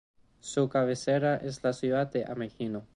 [0.39, 2.87] Su cabecera es la ciudad de Ameghino.